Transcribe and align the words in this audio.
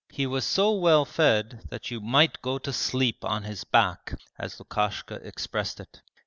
He 0.09 0.25
was 0.25 0.45
so 0.47 0.71
well 0.71 1.05
fed 1.05 1.65
that 1.69 1.91
'you 1.91 2.01
might 2.01 2.41
go 2.41 2.57
to 2.57 2.73
sleep 2.73 3.23
on 3.23 3.43
his 3.43 3.63
back' 3.63 4.15
as 4.35 4.59
Lukashka 4.59 5.17
expressed 5.23 5.79
it. 5.79 6.01